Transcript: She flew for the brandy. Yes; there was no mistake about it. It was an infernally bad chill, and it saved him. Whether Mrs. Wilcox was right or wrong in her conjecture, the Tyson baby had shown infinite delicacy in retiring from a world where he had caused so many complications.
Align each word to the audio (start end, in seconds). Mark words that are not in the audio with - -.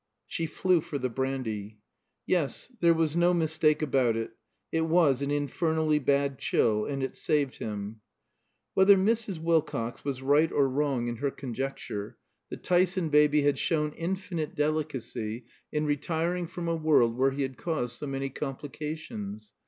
She 0.25 0.47
flew 0.47 0.81
for 0.81 0.97
the 0.97 1.11
brandy. 1.11 1.77
Yes; 2.25 2.71
there 2.79 2.91
was 2.95 3.15
no 3.15 3.35
mistake 3.35 3.83
about 3.83 4.17
it. 4.17 4.31
It 4.71 4.85
was 4.85 5.21
an 5.21 5.29
infernally 5.29 5.99
bad 5.99 6.39
chill, 6.39 6.85
and 6.87 7.03
it 7.03 7.15
saved 7.15 7.57
him. 7.57 8.01
Whether 8.73 8.97
Mrs. 8.97 9.37
Wilcox 9.37 10.03
was 10.03 10.23
right 10.23 10.51
or 10.51 10.67
wrong 10.67 11.07
in 11.07 11.17
her 11.17 11.29
conjecture, 11.29 12.17
the 12.49 12.57
Tyson 12.57 13.09
baby 13.09 13.43
had 13.43 13.59
shown 13.59 13.91
infinite 13.93 14.55
delicacy 14.55 15.45
in 15.71 15.85
retiring 15.85 16.47
from 16.47 16.67
a 16.67 16.75
world 16.75 17.15
where 17.15 17.29
he 17.29 17.43
had 17.43 17.59
caused 17.59 17.99
so 17.99 18.07
many 18.07 18.31
complications. 18.31 19.51